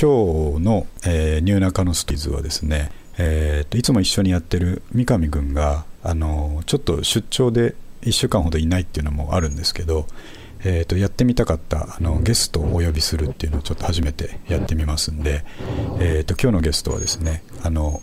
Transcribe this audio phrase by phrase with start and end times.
[0.00, 10.06] 今日の、えー、ニューナカノスキズはですね、えーと、いつも一緒にやってる三上君があのちょっと出張で1週間ほどいないっていうのもあるんですけど、
[10.64, 15.44] えーと、やってみたかったあのゲストをお呼びするっていうのをちょっと初めてやってみますんで、
[15.98, 18.00] えーと、今日のゲストはですねあの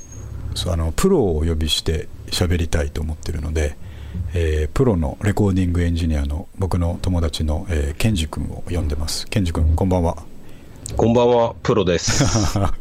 [0.54, 3.78] そうあのプロをお呼びして喋りたいと思ってるので、
[4.34, 9.28] えー、プロのレコーディングエンジニアの僕の友達の、えー、ケンジ君を呼んでます。
[9.28, 10.35] ケンジ君こんばんは。
[10.94, 12.24] こんばんはプロです
[12.58, 12.72] は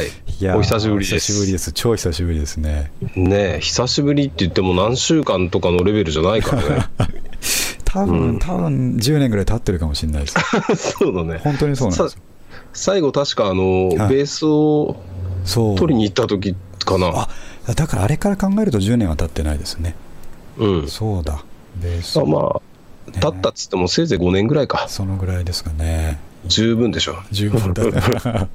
[0.00, 0.06] い。
[0.40, 1.32] いやお久しぶりです。
[1.32, 1.72] 久しぶりです。
[1.72, 2.92] 超久しぶりですね。
[3.16, 6.86] ね久しぶりって言っても何週間とかのレベルじゃないからね。
[7.84, 10.36] 多分、うん、多分10年ぐらい経ってるかもしれないです。
[10.98, 11.40] そうだね。
[11.42, 12.18] 本当にそうなんです
[12.72, 14.96] 最後確かあの、はい、ベースを
[15.76, 17.08] 取りに行った時かな。
[17.08, 17.28] あ、
[17.74, 19.96] だからあれから考えると10年は経ってないですね。
[20.56, 20.88] うん。
[20.88, 21.42] そうだ。
[21.76, 22.20] ベース。
[22.20, 22.60] あまあ、
[23.12, 24.86] 経ったっつってもせいぜい5年ぐらいか。
[24.88, 26.18] そのぐらいですかね。
[26.46, 27.16] 十分でしょ。
[27.30, 27.90] 十分だ、ね、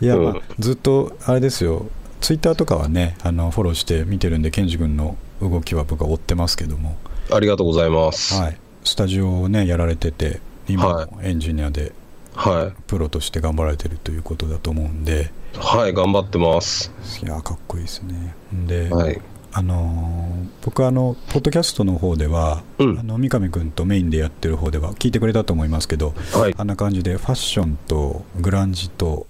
[0.00, 1.86] いや、まあ、ずっとあれですよ。
[2.20, 6.96] ツイッターとかはねあのフォローして見てるんでケンジ君の動きは僕は追ってますけども。
[7.30, 11.92] ありがとうございます、はい、スタジオをねやられてて今エンジニアで、
[12.34, 15.30] はい、プロとして頑張られてるということだと思うんで。
[15.56, 16.90] はい頑張ってます。
[17.22, 18.34] いやかっこいいですね。
[18.66, 19.20] で、はい、
[19.56, 29.26] あの僕はあのポッドキャストの方では、うん、あの三上君とメインでやってる方では聞いてくれたと思いますけど、はい、あんな感じでファッションとグランジと、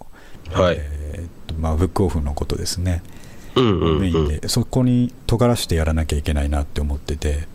[0.51, 0.77] はい。
[0.79, 3.03] えーまあ、ブックオフのことですね、
[3.55, 7.47] うんうんうん、メインでそこに尖らしてやらなきゃいけないなって思ってて、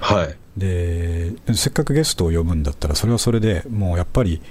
[0.00, 4.42] はい、でせっかくゲストを呼ぶんだったらそれはそれでもうやっぱり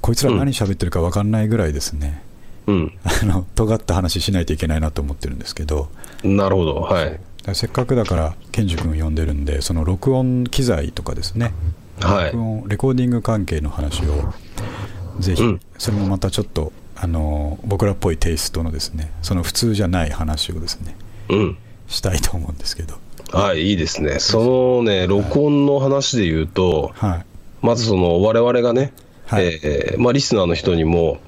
[0.00, 2.31] こいつら何喋ってるか分かんないぐらいですね、うん、
[2.66, 5.88] あの尖った話しないといけないなと思ってるんですけど。
[6.22, 6.80] なるほど。
[6.80, 7.20] はい。
[7.54, 11.52] せっかくだからケンジ君呼んでるんでその録音機材とかですね、
[12.00, 14.32] はい、録音レコーディング関係の話を
[15.18, 20.96] ぜひ、うん、それもまたちょっとあの僕らっぽいテイストのですねその普通じゃない話をですね、
[21.30, 22.94] うん、したいと思うんですけど。
[23.32, 24.18] はいいいですね。
[24.18, 27.24] そのね録音の話で言うと、はい、
[27.62, 28.92] まずその我々がね、
[29.26, 31.18] はい、えー、まあ、リスナーの人にも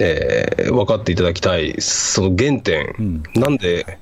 [0.00, 3.98] えー、分かっていただきたい、その原点、うん、なんで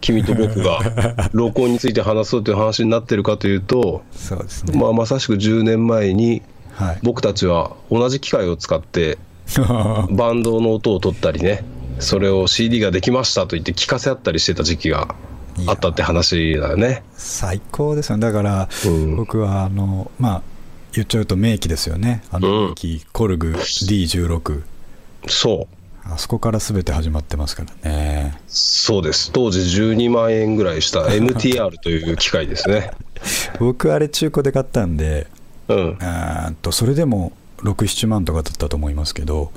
[0.00, 6.42] 君と僕が 録音について話そうという話になってるかというと、そうですねまあ、まさしく10年前に、
[7.02, 9.18] 僕たちは同じ機械を使って、
[10.10, 11.64] バンドの音を取ったりね、
[11.98, 15.14] それを CD ができましたと言って聞かせ合ったりしてた時期が
[15.66, 17.02] あったって話だよね。
[17.14, 18.22] 最高ですよね。
[18.22, 20.42] だから、うん、僕はあの、まあ、
[20.92, 22.22] 言っちゃうと名機ですよね。
[22.30, 24.62] あの名機、うん、コルグ D16。
[25.26, 25.76] そう。
[26.12, 28.40] あそこからすべて始まってますからね。
[28.48, 29.30] そうです。
[29.32, 32.90] 当時12万円ぐらいした MTR という機械ですね。
[33.60, 35.26] 僕、あれ中古で買ったんで、
[35.68, 35.98] うん。
[36.62, 39.52] とそれでも6、7万とかだったと思いますけど。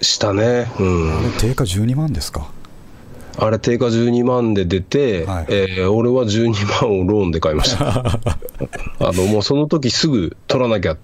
[0.00, 0.70] したね。
[0.78, 1.18] うん。
[1.18, 2.48] あれ、定価12万ですか？
[3.40, 7.98] あれ、定価12万で出て、はい、えー、俺は12万をローンで買いました。
[9.00, 10.96] あの、もうその時すぐ取らなきゃ、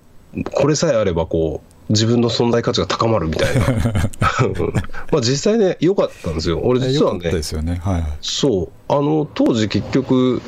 [0.53, 3.63] これさえあればこう、自分の存在価値が高まるみたいな。
[5.13, 7.31] まあ実際ね、良かったんですよ、俺、実はね、
[7.63, 7.81] ね。
[7.83, 8.69] はいはい、そう。
[8.89, 10.41] あの当時、結局、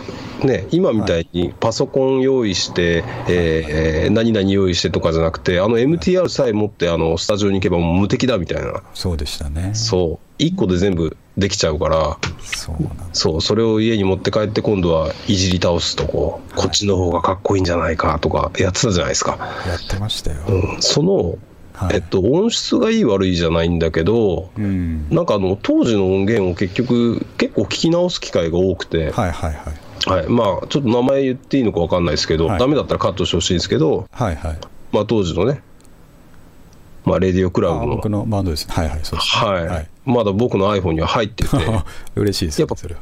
[0.42, 9.70] ね、今みたいにパソコン用意して、はい、えー、何々用意してとかじゃなくて、あの MTR さえ持ってあのスタジオに行けば無敵だみたいな、そうでしたね。
[9.74, 12.76] そう1個で全部できちゃうからそう
[13.12, 19.38] そうそれを家に持って帰って今度はいじり倒すとこう、はい、こっちの方がかっこいいんじゃないかとかやってたじゃないですか。
[19.66, 21.38] やってましたよ、うん、その、
[21.74, 29.10] はい、えっと、音質がいい悪いじゃないんだけど、うん、なんかあの当時の音源を結局結構聞き直す機会が多くて。
[29.10, 29.86] はいはいはい。
[30.06, 34.58] はい、まあ、ちょっと名前言っていいのか分かんないですけど、はい、ダメだったらカットしてほしいんですけど、はいはい。
[34.92, 35.62] まあ、当時のね、
[37.04, 37.96] まあ、レディオクラブの。
[37.96, 38.68] 僕のバンドです。
[38.68, 38.74] ね。
[38.74, 39.88] はいはい、そうです、はい、はい。
[40.06, 41.56] まだ僕の iPhone には入ってて。
[42.16, 42.96] 嬉しいです、ね、やっぱそれ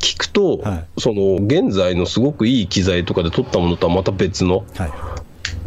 [0.00, 4.92] 聞くと、はい、その現在のすごくいい機材とかで撮ったものとはまた別の、はい、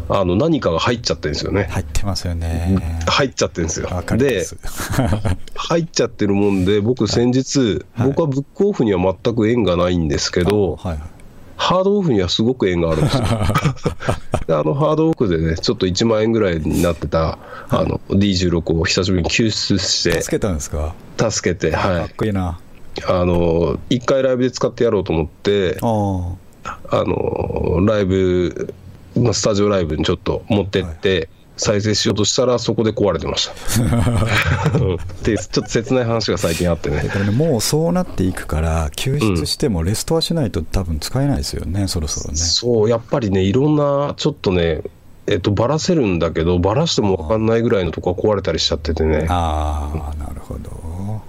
[0.08, 1.68] あの何かが入っちゃってるんですよね。
[1.70, 3.00] 入ってますよね。
[3.06, 3.88] 入っちゃってるんですよ。
[4.16, 4.46] で、
[5.54, 11.11] 入っちゃってるもんで、僕、先日、はい、僕はブックオフには全く縁がないんですけど、はいはい
[11.72, 13.22] ハードオフにはすごく縁があるんですよ。
[14.58, 17.38] あのハードオフでね、ちょっと1万円ぐらいになってた、
[17.70, 20.94] あの D16 を久しぶりに救出して、助けたんですか？
[21.30, 21.96] 助けて、はい。
[22.00, 22.58] かっこいいな。
[23.06, 25.84] あの、一回ライブで使ってやろうと思って、あ
[27.06, 28.74] の、ライブ、
[29.32, 31.28] スタジオライブにちょっと持ってって、はい
[31.62, 33.54] 再生しようとしたら、そこで壊れてました。
[35.22, 37.02] で、ちょっと切ない話が最近あってね。
[37.32, 42.36] もうそうなっていくから、救出してもレストアしないと、多分使えないですよね、そろそろね。
[42.36, 44.82] そう、やっぱりね、いろんな、ちょっとね、
[45.28, 49.26] えっと、ばらせるんだけど、ばらしても分かんないぐらいのとこが壊れたりしちゃっててね。
[49.28, 51.22] ああ、なるほど。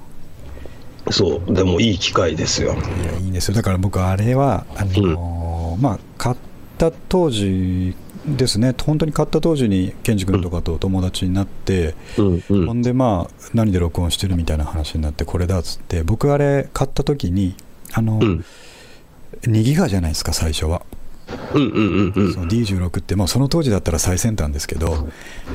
[1.12, 2.74] そう、でもいい機械ですよ。
[2.74, 3.56] いや、いいんですよ。
[3.56, 6.36] だから僕、あれは、あのーうん、まあ、買っ
[6.80, 17.56] た当時ですね、本当に買った当時に、ケンジ君とかと友達になって、うんうん、ほんで、まあ、何で録音してるみたいな話になって、これだっつって、僕、あれ、買った時に、
[17.92, 18.46] あの、うん、
[19.44, 20.84] 2ギガじゃないですか、最初は。
[21.54, 25.08] うんうんうんうん、D16 って、まあ、その当時だったら最先端ですけど、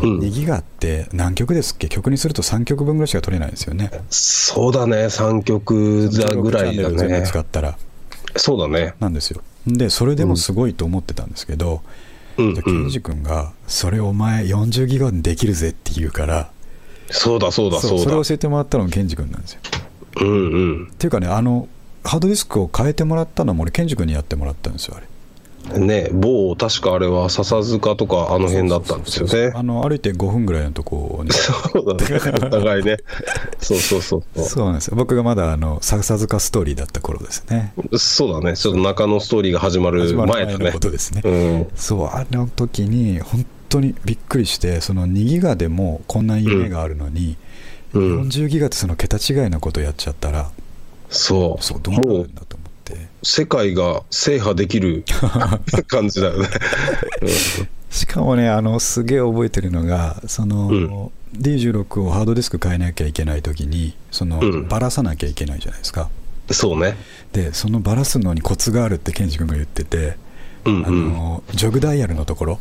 [0.03, 1.89] うん、2ギガって何曲ですっけ？
[1.89, 3.91] 曲にすると3曲分ぐらいしか取れないですよね。
[4.11, 4.97] そうだね。
[5.07, 7.23] 3曲ぐらいだね。
[7.27, 7.79] 使ったら。
[8.37, 8.95] そうだね。
[8.99, 9.43] なんですよ。
[9.67, 11.81] でそれでもすごいと思ってたんですけど、うん、
[12.55, 16.51] じゃケンジ君がそれお前40ギガにできるぜって言うから
[17.11, 18.05] そうだそうだそうだ。
[18.05, 19.61] それを教えてもらったのがケンジ君なんですよ。
[20.21, 20.87] うんうん。
[20.93, 21.69] っていうかねあの
[22.05, 25.07] ハードディスクを変えてもらったのも俺ケンジ君にやってもらったんですよあれ
[25.77, 29.53] ね、某、確かあれは笹塚とか、あの辺だったんですよね。
[29.55, 32.97] あの歩いて5分ぐらいのとこね、 そうだね、お互いね、
[33.59, 34.43] そうそうそう。
[34.43, 34.65] そう。
[34.67, 37.75] なんですよ、僕がまだあの笹塚ストーリーだった頃ですね。
[37.97, 40.73] そうだね、ちょっと中野ストーリーが始まる前だね。
[40.73, 47.37] ことですね、うん、そう、あの時に、本当にびっくりして、その2ギガでもこんな夢があるのに、
[47.93, 50.51] うん、40ギガってその桁違いなことやっちゃったら、
[51.11, 52.59] そう、そうどうなるんだと
[53.23, 55.05] 世界が制覇できる
[55.87, 56.49] 感じだよね。
[57.91, 66.11] しかもねあのすげえ覚えてるのがその、うん、D16 をハードディスク変えなきゃいけない時にその、うん、ばらさなきゃいけないじゃないですか。
[66.51, 66.97] そうね。
[67.33, 70.17] でそのばらすのにコツがあるってケンジ君が言ってて、
[70.65, 72.61] うんうん、あのジョグダイヤルのところ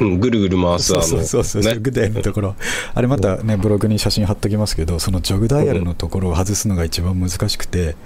[0.00, 2.56] うん、ぐるぐる回すあの、そうそうそう、ジョグダイヤルのところ、
[2.94, 7.96] あれまたね、ブログに写真貼っときますけど、そのジョグダイヤルのところを外すのが一番難しくて、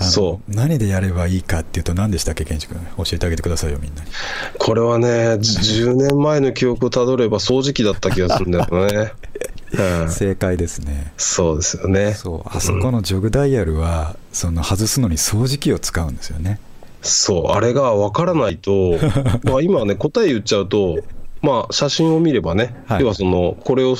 [0.00, 4.10] そう何でやればいいかっていうと、何でしたっけ、健二君、教えてあげてくださいよ、みんなに。
[4.58, 9.12] これはね、10年前の記憶をたどれば、掃除機だった気がするんだよね。
[9.70, 11.12] うん、正解ですね。
[11.18, 12.14] そうですよね。
[12.14, 16.58] そうあそこのジョグダイヤルは、その外すのに掃除機を使うんですよね。
[17.02, 18.98] そう、あれが分からないと、
[19.44, 20.98] まあ今ね、答え言っちゃうと、
[21.42, 23.96] まあ、写真を見ればね、はい、要はその、これを、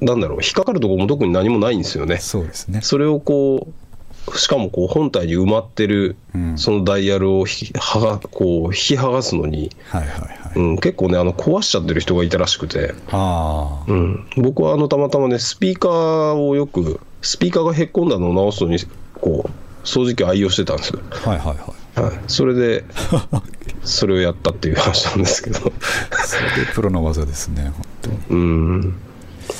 [0.00, 2.18] なんだろう、引っかかるところも特に何もないんですよね。
[2.18, 2.80] そうですね。
[2.82, 3.72] それをこう、
[4.36, 6.16] しかもこう本体に埋まってる、
[6.56, 10.58] そのダイヤルをひはがこう引き剥がすのに、はいはいはい。
[10.58, 18.78] うん、結構ね、あの壊しちゃってる人がいたらしくて、あうん、僕はあのたまたまね、スピーカーをよく、スピーカーがへっこんだのを直すのに、
[19.14, 20.90] こう掃除機を愛用してたんです。
[20.90, 21.00] よ。
[21.10, 22.84] はいはいはいはい、それで、
[23.84, 25.58] それをやったっていう話なんですけど。
[25.58, 28.16] それでプロの技ですね、本当に。
[28.30, 28.94] うん。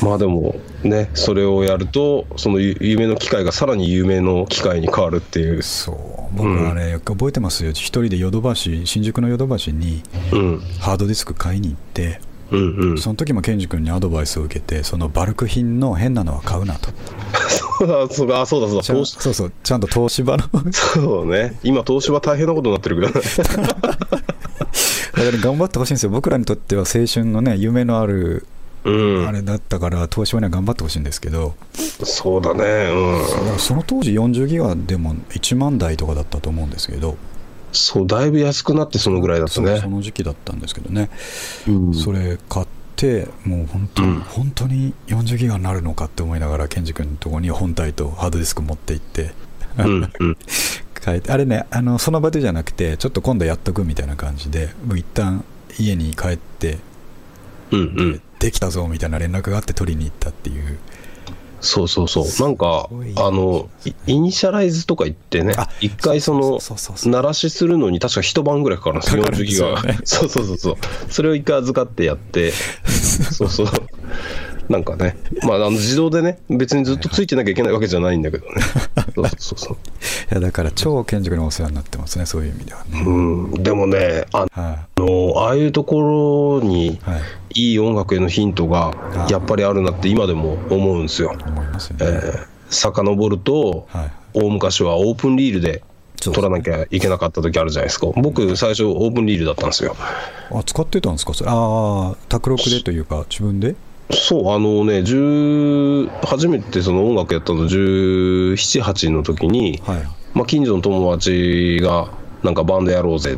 [0.02, 5.62] まあでもね、それをやると、その夢の機械がさらに有名の機械に変わるっていう。
[5.62, 10.02] そう、僕はね、うん、覚えてますよ、一人でヨドバシ、新宿のヨドバシに、
[10.80, 12.20] ハードディスク買いに行って、
[12.50, 16.90] うんうん、その時もケンジ君にアドバイスを受けて、そのバルク品の変なのは買うなと。
[17.78, 20.44] そうだ、そうだ、そうだ、そうそうそう、ちゃんと東芝の。
[20.72, 23.80] そうね、今、東芝大変なことになってるけど、 だか
[25.14, 28.46] ら頑張ってほしいんですよ、僕らにとっては青春のね、夢のある、
[28.84, 31.54] うん、あれだったから、東芝には頑張ってほしいんですけど、
[32.02, 37.16] そうだね、うん、その当時、40ギガでも1万台とかだったと思うんですけど。
[37.70, 39.78] そうだいぶ安くなってそのぐらいだったね。
[39.78, 41.10] その時期だったんですけどね、
[41.68, 42.77] うん、それ買って
[43.44, 49.30] もう本当に、うん、本当に40ギガになるのかって思いながらケンジ君のところに本体とハードディスク持って行って、
[49.78, 50.36] うんうん、
[51.28, 55.44] あれねあのその場でじゃなくてちょっと今度やっとくみたいな感じでもう一旦
[55.78, 56.78] 家に帰って、
[57.70, 60.78] うんうん、できたぞみたいな連絡があって取りに行ったっていう
[61.60, 63.68] そうそうそう、なんか、あの、
[64.06, 66.58] イニシャライズとか言ってね、一回その、
[67.10, 69.82] 鳴らしするのに確か一晩ぐらいかかるんですよ、40ギガ。
[70.04, 70.76] そうそうそうそう。
[71.08, 72.52] それを一回預かってやって、
[72.86, 73.66] そうそう。
[74.68, 78.52] なんかね、まあ、あの自動でね、別にずっとついてなきゃいけないわけじゃないんだけどね。
[79.14, 79.76] そうそうそう。
[80.30, 83.02] いや、だから超健塾にお世話になってますね、そういう意味では、ね。
[83.06, 84.46] うん、でもね、あ
[84.98, 86.98] の、ああいうところに、い
[87.54, 88.92] い音楽へのヒントが
[89.30, 91.36] やっぱりあるなって今でも思うんですよ。
[91.46, 92.06] 思いますよね。
[92.06, 95.82] えー、遡ると、はい、大昔はオープンリールで
[96.20, 98.08] 取らなきゃいけなかった時あるじゃないですか。
[98.16, 99.94] 僕、最初オープンリールだったんですよ。
[100.50, 101.32] あ、使ってたんですか？
[101.46, 103.76] ああ、卓録でというか、自分で？
[104.10, 105.02] そう、あのね、
[106.24, 110.02] 初めてその音楽やったの17、8の時に、はい、
[110.34, 112.08] まあ、近所の友達が、
[112.42, 113.36] なんかバンドやろうぜ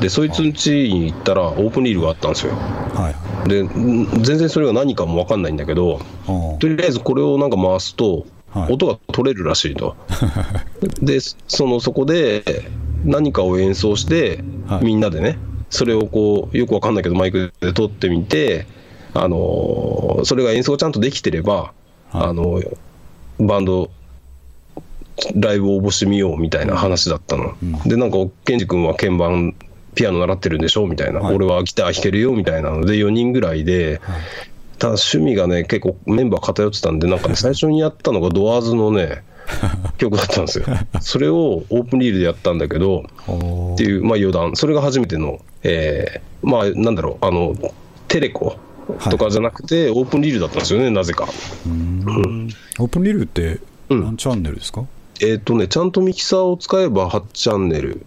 [0.00, 3.12] でそいつん家に行ったらオープンリールがあったんですよ、は
[3.46, 6.00] い、で全然それが何かも分かんないんだけど
[6.60, 8.26] とりあえずこれをなんか回すと
[8.70, 10.64] 音が取れるらしいと、 は
[11.02, 12.70] い、でそのそこで
[13.04, 14.42] 何かを演奏して、
[14.80, 15.38] みんなでね
[15.68, 18.66] それをこうよくわかんないけどマイクで撮ってみて、
[19.12, 21.72] あのそれが演奏ちゃんとできてれば、はい、
[22.12, 22.60] あの
[23.38, 23.90] バンド
[25.34, 29.54] ライブ応募してみようみたいな話だったの、うん、でなんかケンジ君は鍵盤
[29.98, 30.86] ピアノ習ってるんでしょ？
[30.86, 32.30] みたいな、はい、俺はギター弾けるよ？
[32.32, 34.20] みたいなので4人ぐらいで、はい、
[34.78, 39.24] ただ趣味がね結構メンバー偏ってたんでなんかね最初にやったのがドアーズのね
[39.98, 40.66] 曲だったんですよ。
[41.00, 43.06] それをオープンリールでやったんだけど
[43.74, 44.54] っていうまあ余談。
[44.54, 47.56] それが初めての、えー、まあなんだろうあの
[48.06, 48.56] テレコ
[49.10, 51.26] とかじゃなくて、はい、オープンリールだったんですよねなぜか。
[51.66, 54.88] うん、オープンリールって何チャンネルですか、うん、
[55.20, 58.06] えっ、ー、とねちゃんとミキサーを使えば8チャンネル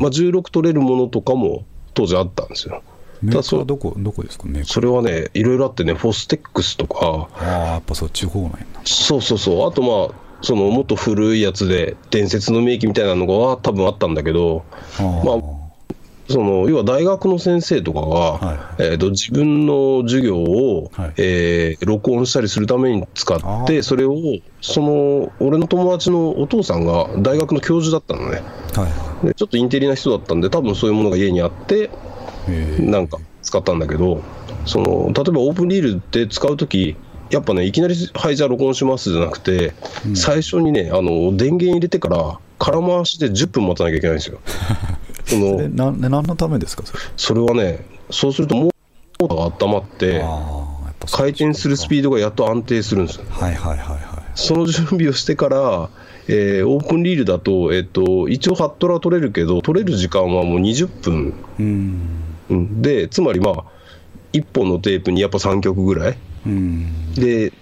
[0.00, 1.64] まあ、16取れるものとかも
[1.94, 2.82] 当時あったんですよ。
[3.22, 4.48] メーカどこどこですか？
[4.64, 14.64] それはね、いろいろあってね、フォステックスとか、ああ、やっぱそっち方なんやそうそうそう、あとまあ、そのもっと古いやつで、伝説の名機みたいなのがは多分あったんだけど、
[14.98, 15.59] まあ、
[16.30, 24.14] その要は大学の先生とかが、はい、えーと、自分の授業を、はい、えー、録音したりするために使って、それを
[24.60, 28.42] その俺の友達のお父さんが大学の教授だったのね、
[28.74, 28.88] は
[29.24, 31.90] い、でちょっとインテリな人だったんで、多分そういうものが家にあって、
[32.78, 34.22] なんか使ったんだけど、
[34.66, 36.96] その例えばオープンリールって使うとき、
[37.30, 39.72] やっぱね、いきなり、はい、じゃあ録音しますじゃなくて、
[40.06, 44.38] うん、最初にねあの、電源入れてから、空回しで10分待たなきゃいけないんですよ。
[45.30, 47.00] そのな何のためですかそれ？
[47.16, 50.22] それはね、そうするとモーターが温まって、
[51.12, 53.24] 回転するスピードがやっと安定するんですよ。
[53.30, 53.98] はいはいはいはい、
[54.34, 55.90] その準備をしてから、
[56.28, 61.34] えー、オープンリールだと、えっと、一応ハットラ取れるけど、取れる時間はもう20分。
[61.58, 63.64] うん、で、つまりまあ、
[64.32, 66.16] 1本のテープにやっぱ3曲ぐらい。
[67.14, 67.52] で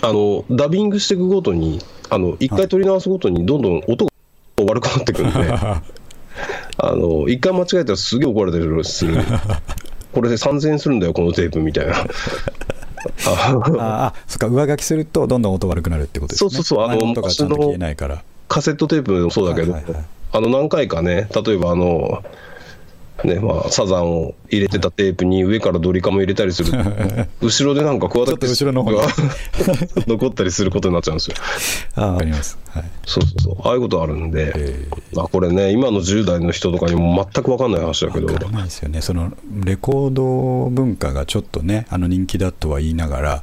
[0.00, 4.10] あの、ダビングしていくごとに、あの1回取り直すごとに、どんどん音が
[4.64, 5.38] 悪くなってくるんで。
[6.78, 9.16] あの、一回間違えたらすげえ怒られたりする。
[10.12, 11.94] これで3000円するんだよ、このテープみたいな。
[13.26, 16.50] ああ、そっか、上書きするとどんどん音悪くなるってことですね。
[16.50, 17.56] そうそうそう、あの、昔の
[18.48, 22.22] カセットテープもそうだけど、はいはいはい、あの、何回かね、例えばあの、
[23.24, 26.72] ねまあ、サザンを入れてたテープに上からドリカム入れたりする。
[27.42, 29.08] 後ろでなんか桑田後ろの方が
[30.06, 31.36] 残ったりすることになっちゃうんですよ。
[31.96, 33.56] ああります、はい、そうそうそう。
[33.68, 38.28] ああいうことあるんで、まあ、これね今の10代の人とかにも全く分かんない話だけど。
[38.28, 39.00] 分かんないですよね。
[39.00, 39.32] その
[39.64, 43.42] レコード文化がちょっとねあの人気だとは言いながら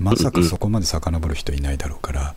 [0.00, 2.34] まさかそこまで遡る人いないだろうから、うんうん、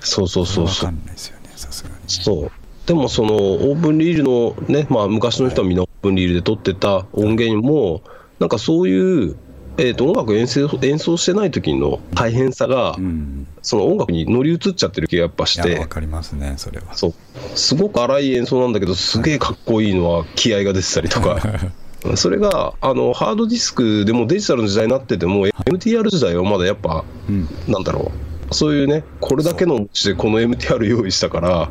[0.00, 0.74] そうそうそうそう。
[0.74, 2.50] 分かんないですよねさすがに、そう。
[2.86, 8.02] でもそのオープンリールのね、まあ、昔の人はみんなオープンリールで撮ってた音源も、
[8.38, 9.36] なんかそういう、
[9.76, 15.78] えー、と音楽演奏演奏してない時の大変さが、うん、その音楽に乗り移っちゃってる気がやっぱして。
[15.78, 16.94] わかりますねそれは。
[16.96, 17.14] そう。
[17.54, 21.40] すごく荒い演奏なんだけどすげえかっこいいのは気合が出てたりとか。
[22.16, 28.10] それがあのハードディスクでもデジタルの時代になってても、MTR 時代はまだやっぱ、うん、なんだろ
[28.50, 28.54] う。
[28.54, 29.90] そういうねこれだけのう。
[29.92, 31.68] ちでこの MTR 用意したから、は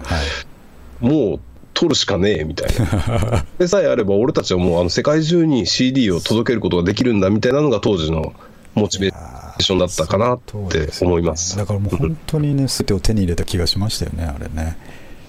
[1.01, 1.05] い。
[1.05, 1.39] もう
[1.79, 3.45] 取るしかねえみたいな。
[3.57, 8.33] でさえあれば、俺たちはもうあの世界中に CD を届けることができるんだみたいなのが当時の
[8.75, 10.57] モチベーションだったかなって
[11.01, 11.55] 思います。
[11.55, 14.75] だからもう本当にね、すべてを手に入れた気がしましたよね、あれね。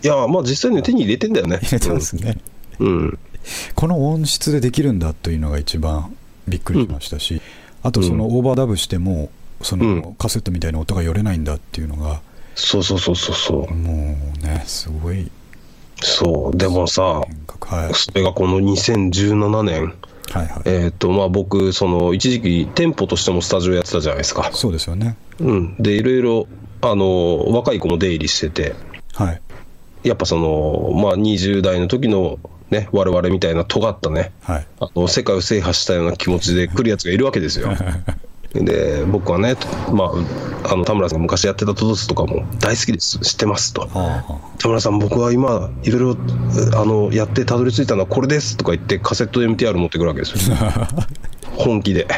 [0.02, 1.60] いや、まあ実際に手に入れてんだよね。
[1.62, 2.38] 入れてますね。
[2.80, 3.18] うん。
[3.76, 6.16] この音質でできるんだというのが一番
[6.48, 7.40] びっくりしましたし、うん、
[7.84, 9.30] あとそのオーバーダブしても、
[9.62, 12.22] そのカセットみたいな音が寄れないんだっていうのが、
[12.56, 13.72] そうそうそうそうそう。
[13.72, 15.30] もうね、すごい
[16.02, 19.94] そう、でもさ、はい、それがこの2017年、
[20.30, 24.50] はいはい、えっ、と、まあ僕、その、一時期、店舗としてもスタジオやってたじゃないですか。
[24.52, 25.16] そうですよね。
[25.40, 25.76] うん。
[25.78, 26.46] で、いろいろ、
[26.82, 28.74] あの、若い子も出入りしてて、
[29.14, 29.40] はい。
[30.02, 32.38] やっぱその、まあ20代の時の、
[32.70, 37.68] ね、我々みたいな尖ったね、はい、あの世界を制覇したような気持ちで来るやつがいるわけですよ。
[38.54, 39.54] で僕はね、
[39.92, 40.12] ま
[40.64, 46.16] あ、あの田村さんが昔やってたトドスとかも大好きです、知ってますと、はあはあ、田村さん、僕は今、いろいろ
[46.80, 50.56] あのやってたどり着いたのはこれですとか言って、カセット MTR 持ってくるわけですよ、
[51.56, 52.08] 本気で。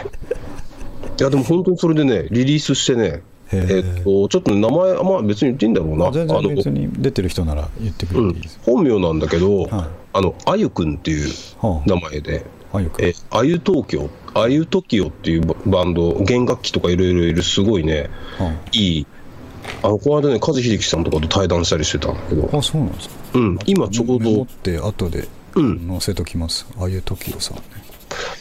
[1.21, 3.23] いや、でも本当にそれでね、リリースしてね、
[3.53, 3.85] え。
[4.01, 9.69] っと、ちょっと名前、まあ、別に言っていいんだろうな、全然別に出てる人なら言ってくれていいです、うん、本名なんだけど、はい、
[10.15, 11.33] あのあゆくんっていう
[11.87, 14.09] 名前で、あゆえあゆ東京？
[14.35, 19.07] あゆトキオっていうバンド、弦楽器とかいろいろいる、すごいね、はあ、いい、
[19.83, 23.15] あの、この間ね、梶秀樹さんとかと対談したりしてたんだけど、あ、そうなんですか。
[23.35, 24.19] うん、今ちょうど。
[24.19, 27.63] 持って後で載せときます、うん、あゆトキオさんね。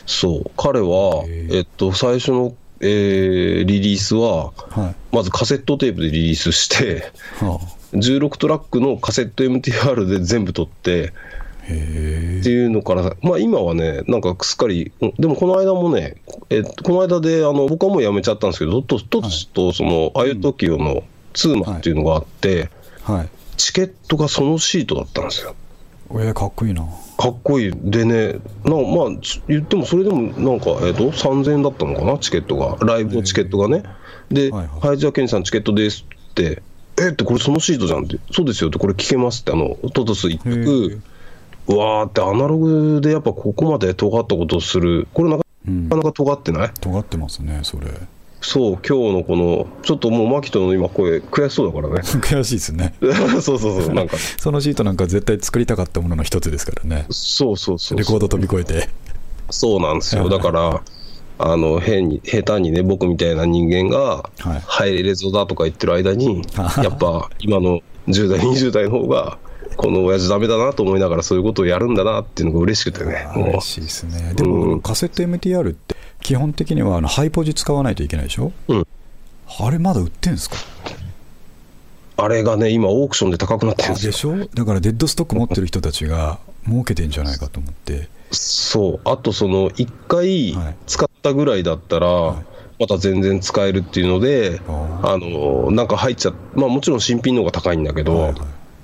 [0.06, 11.14] そう、彼は、えっと、最初の、えー、リリースは、はい、まずカセットテープでリリースして、はあ、16トラックのカセット MTR で全部撮って、
[11.72, 16.16] っていうのから、まあ、今はね、なんかすっかり、でもこの間もね、
[16.50, 22.70] えこの間であの僕はもうやめちゃったんですけど、ととつとその、あゆときよのツーマっていうのがあって、
[23.04, 25.56] はい、はい、チケットがそのシートだったんですよ。
[26.12, 26.86] えー、かっこいいな。
[27.18, 27.72] かっこいい。
[27.76, 32.78] でね、なまあ、言ってもそれでもなんか、えっ、ー、と、3000円だったのかな、チケットが。
[32.86, 33.84] ライブのチケットがね。
[34.30, 36.62] で、はいはい、林家健さんチケットですって、
[37.00, 41.02] えって、これそのシートじゃんって、そうですよって、これ聞けますって、あの、トトス一服、
[41.68, 45.44] うわーって、アナログでやっぱここまで尖ったことをする、これなか
[45.96, 47.88] なか尖ってない、うん、尖ってますね、それ。
[48.42, 52.02] そう、今日のこの、ちょっともう、マキトの今、声、悔しそうだからね。
[52.20, 52.96] 悔しいですね。
[53.42, 54.18] そうそうそう、なんか。
[54.38, 57.06] そのシートなんか絶対作りたかったものの一つですからね。
[57.12, 58.90] そうそうそうレコード飛び越えて。
[59.52, 60.28] そうなんですよ。
[60.28, 60.82] だから、
[61.44, 64.30] あの変に下手にね、僕みたいな人間が
[64.68, 69.38] 入れそうだとか言ってる間に、はい、やっぱ今の10代、20代の方が、
[69.78, 73.28] この親父だめだなと思いながら、そういうことをやるんだなっていうのが嬉しくてね。
[73.36, 74.34] 嬉しいですね。
[74.36, 78.88] でも、うん、カセット MTR って、基本的にはあのハイポジ使わないといけないでしょ、うん、
[79.60, 80.56] あれ、まだ売ってんですか？
[82.18, 84.12] あれがね、今、オークションで高くなってるんですよ。
[84.12, 84.50] でしょ？
[84.54, 88.10] だから、デッドストック持ってる人たちが 儲けてんじゃないかと思って。
[88.32, 92.36] そう、あとその、1回使ったぐらいだったら、
[92.80, 98.42] また全然使えるっていうので、あのなんか入っちゃまあ、もちろん新品の方が高いんだけど、はいはい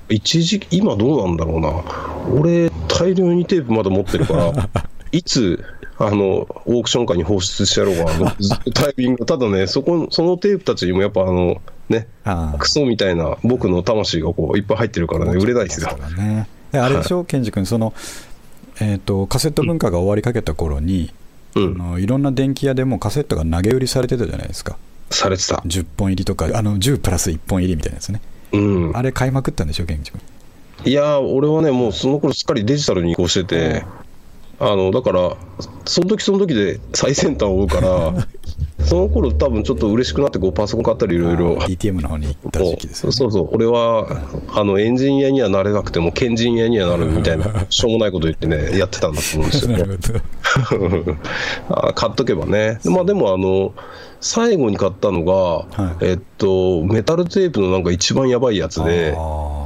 [0.09, 1.83] 一時今どうなんだろうな、
[2.39, 4.69] 俺、大量にテープまだ持ってるから、
[5.11, 5.63] いつ
[5.99, 8.35] あのオークション会に放出してやろうか、
[8.73, 12.07] タイミング、ただね、そこそのテープたちにもやっぱあの、ね、
[12.59, 15.97] クソみたいな僕の魂がこういっぱい入ってるからね、売れないですよ。
[16.17, 17.93] ね、あれでしょ、ケンジ君、その、
[18.79, 21.11] えーと、カセット文化が終わりかけた頃に、
[21.55, 24.77] うん、あのいろんな電気屋でもカセットが投げ売りされてたじゃないですか。
[25.09, 25.55] されてた。
[25.65, 28.21] 10本入りとか、あの10プラス1本入りみたいなやつね。
[28.51, 30.21] うん、あれ買いまくったんでしょ、ケンジ君。
[30.85, 33.85] いや俺はね、もうその頃すっかりデジタルに移行してて、
[34.59, 35.35] あのだから、
[35.85, 38.13] その時その時で最先端を追うから、
[38.85, 44.07] その頃多分ちょっと嬉しくなってこうパソコン買ったりいろいろ DTM の方に行った時期です、ね、そうそう俺は
[44.53, 51.17] あのエンジニアにはなれなくてもケンジニアにはなるみたいな しょうもないこと言ってねやってたんだと思うんですよ、 ね、
[51.95, 52.79] 買っとけばね。
[52.85, 53.73] まあでもあの
[54.21, 59.15] 最後に買ったのが、はい、えっとメタルテープのなんか一番やばいやつで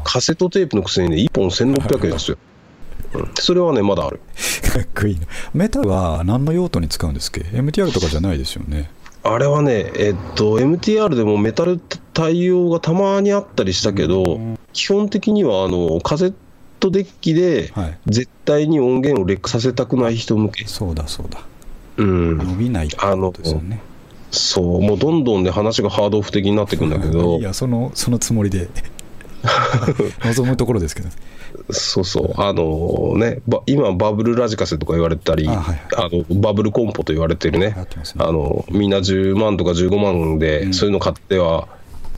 [0.03, 2.37] カセットテープのくせにね1本1600円ですよ
[3.39, 4.19] それはね、まだある。
[4.73, 5.25] かっこいいな。
[5.53, 8.89] メタルは何の用途に使うんですっけ ?MTR とかじゃないですよね。
[9.23, 11.79] あれはね、えっと、MTR でもメタル
[12.13, 14.39] 対応がたまにあったりしたけど、
[14.73, 16.33] 基本的にはあのカセッ
[16.79, 17.71] トデッキで、
[18.07, 20.65] 絶対に音源をレックさせたくない人向け。
[20.65, 21.41] そうだそうだ。
[21.97, 23.81] うん、伸びないってことですよね。
[24.31, 27.37] そう、もうどんどんね、話がハードオフ的になっていくんだけど。
[27.39, 28.69] いや、そのそのつもりで。
[30.23, 31.09] 望むところですけど。
[31.71, 37.75] そうそう、あのね、今、バブルラジカセとか言われたり、あはいあのバブルコンポと言われてるね、ね。
[38.17, 41.67] あのみんな10万とか15万で、そういうの買っては、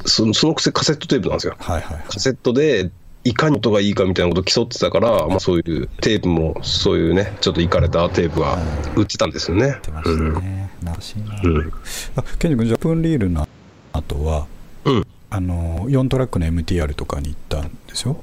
[0.04, 1.56] うん、そそのくせカセットテープなんですよ。
[1.60, 1.94] はいはい。
[1.96, 2.92] はい、カセットで
[3.26, 8.58] いかに音がいいかみたいなことを競ってたから、まあ、そういうテープも、そういうね、ちょっといかれたテープが
[8.96, 9.78] 売ってたんですよね。
[10.06, 11.40] 売ってましいな。
[11.44, 11.72] うん、
[12.16, 13.48] あケンジ君、ジャプンリールの
[13.92, 14.48] 後は、
[14.86, 18.22] うん、あの4トラックの MTR とかに行ったんですよ。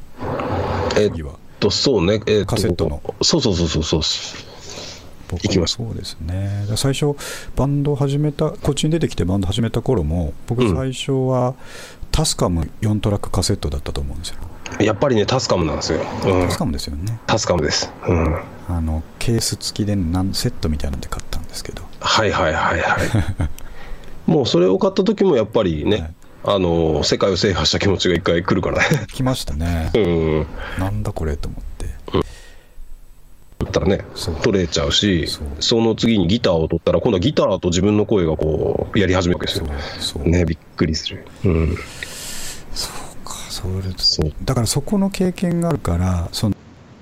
[0.96, 1.12] えっ
[1.58, 3.02] と、そうね、えー、カセットの。
[3.22, 4.00] そうそうそうそうそう。
[5.32, 6.66] 行きまそうですね。
[6.76, 7.14] 最初
[7.54, 11.54] バンド始めたこっちに出てきてバンド始めた頃も僕最初は、
[12.10, 14.38] タスカム4トラックカセットだったと思うんですよ。
[14.80, 17.20] やっぱりねタスカムなんですよ、うん、タスカムですよね。
[17.26, 23.50] タスカムです、うん、あのケース付きで何セットみたいなんで買ったんですけどはいはいはいはい。
[24.30, 26.14] もうそれを買った時もやっぱりね、はい。
[26.42, 29.06] あの世界を制覇した気持ちが一回来るからね。
[29.12, 30.46] 来ましたね、うん、
[30.78, 34.04] なんだこれと思って、うん、ったらね
[34.42, 35.26] 取れちゃうし
[35.60, 39.60] その次にギターを取ったら今度はギターと自分の声がこうやり始めるわけで
[40.00, 40.24] すよ。
[40.24, 41.76] ねびっくりする、うん、
[42.74, 42.90] そ
[43.24, 46.56] うかそれそうだからそこの経験があるからその、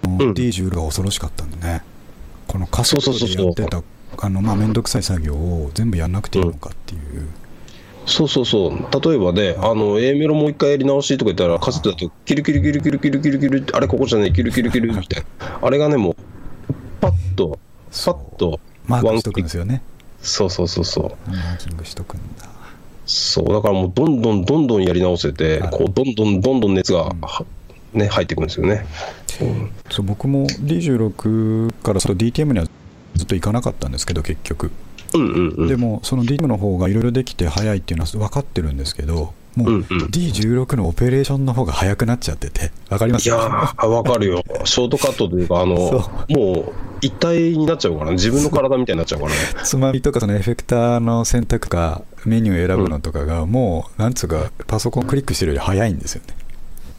[0.05, 1.83] うん、D10 が恐ろしかったんだね。
[2.47, 3.83] この仮想でやってた
[4.17, 7.29] あのまあ面倒くさい作業を全部やらなくていいのかっていう、
[8.09, 16.17] そうそうそう、例えばね、あの A メロもう一回やり直しとか言ったら、カセットだと、キルキルキルキルキルキルキルあれ、ここじゃない、キルキルキルみたいな、あれがね、もう、
[17.01, 17.59] パッと、
[17.91, 19.83] パッと、マークしとくんですよね。
[20.23, 21.31] そうそうそうそう。
[21.31, 22.49] マーキングしとくんだ。
[23.05, 27.13] そう、だからもう、どんどんどんどんやり直せて、こう、どんどんどんどん熱が、
[27.93, 28.87] ね、入ってくるんですよね。
[29.43, 29.45] う。
[29.45, 32.68] ん、そう僕も D16 から DTM には
[33.19, 34.71] ずっと行かなかったんですけど、結局。
[35.15, 43.27] うんうんうん、でもその DTM の方がいろいろできて早いっていうのは分かってるんですけどもう D16 のオペレーションの方が早くなっちゃってて、わかります？
[43.27, 44.45] いやー、わかるよ。
[44.65, 45.75] ショートカットというか、あの、
[46.31, 49.37] もう一体になっちゃうからね、自分の体みたいになっちゃうからね。
[49.65, 56.23] つまみとかそのエフェクターの選択か、メニュー選ぶのとかが、もう、なんつうか、パソコンクリックしてるより早いんですよ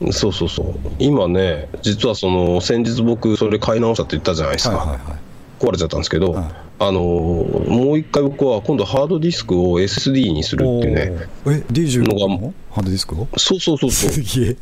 [0.01, 0.11] ね。
[0.11, 0.75] そうそうそう。
[0.99, 4.75] 今ね、実はその、先日僕、それ買い直したって言ったじゃないですか。
[4.75, 5.28] はいはいはい
[5.59, 11.27] 壊れちゃったんですけど、はい、あのもう一回僕は今度ハードディスクを SSD にするっていうね。
[11.45, 13.27] え、D10 のがハードディスクを？
[13.37, 14.11] そうそうそうそう。
[14.11, 14.57] すげえ。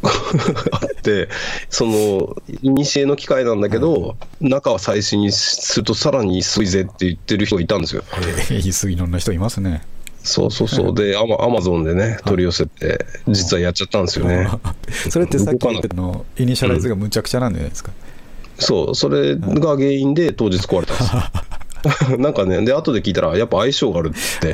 [0.70, 1.28] あって、
[1.70, 8.04] その、いにしえの機械なんだけど、中は最新にするとさらにすごいぜって言ってる人がいたんですよ。
[8.12, 9.82] えー、いろんな人いますね。
[10.22, 10.94] そうそうそう。
[10.94, 14.48] で、アマアマゾンでね、取り寄せて、実はやっちゃったんですよね。
[15.10, 17.90] それってさっきのイニシャライズがむちゃくちゃなんじゃないですか。
[18.02, 18.17] うん
[18.58, 22.18] そう、それが原因で当日壊れたんです。
[22.18, 24.50] なんかね、で、後で聞いたら、やっぱ相性があるって、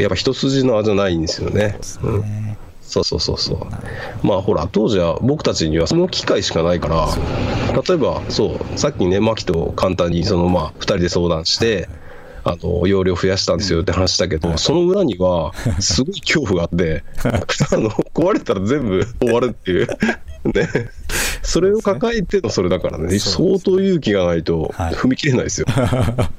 [0.00, 1.78] やっぱ一筋縄じゃないんですよね。
[2.02, 4.26] うん、そうそうそうそう。
[4.26, 7.08] まあほら、当時は僕たちにはその機会しかないから、
[7.88, 11.88] 例えば、そう、さっきね、牧と簡単にその、まあ、2人で相談して、
[12.44, 19.86] あの容量増やしたんですよって話したけど、その裏には、すごい恐怖があって、 あの壊れたら全部終わるっていう。
[20.44, 20.68] ね、
[21.42, 25.66] それを抱えてのそれだからね、相当勇気がないと踏み切れないですよ。
[25.68, 26.30] は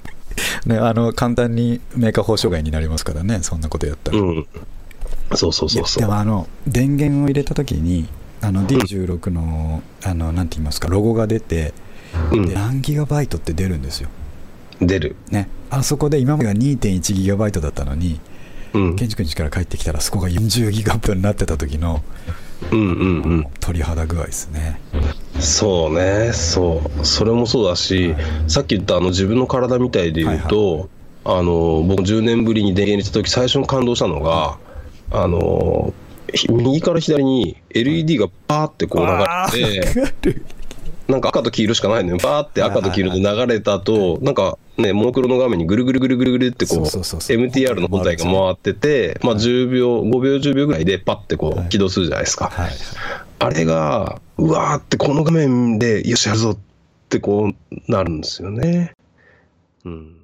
[0.65, 4.19] い、ね、あの簡単にメーカー報奨外になりますからね、そんなことやったら。
[4.19, 4.47] うん、
[5.35, 6.01] そうそうそうそう。
[6.01, 8.07] でもあの、電源を入れたときに、
[8.41, 11.73] あの D16 の、うん、あのなんて言いますか、ロゴが出て、
[12.31, 14.09] うん、何ギガバイトって出るんですよ。
[14.81, 15.15] 出る。
[15.31, 18.19] ね、あそこで今までが2.1ギガバイトだったのに、
[18.73, 22.03] うん、建築士から帰ってきたら、そこが40ギガバイトになってた時の、
[22.71, 24.79] うんうんうん、鳥肌具合ですね。
[25.39, 30.89] そうね、そう、それもそうだし、はい、さっき言ったあの自分の体みたいで言うと、はいはい、
[31.25, 34.57] あの僕、10年ぶりに電源入れた時最初に感動したのが、
[35.11, 35.93] あの
[36.49, 40.41] 右から左に LED がパーってこう流れて、
[41.07, 52.51] なんか赤と黄色しかないのよ、バーって赤と黄色で流れた後、なんかね、モノクロの画面にぐるぐるぐるぐるぐるってこう、MTR の本体が回ってて、まあ10秒、5秒、10秒ぐらいでパッてこう起動するじゃないですか。
[53.39, 56.57] あれが、うわーってこの画面で、よし、やるぞっ
[57.09, 58.93] てこうなるんですよね。
[59.85, 60.22] うん。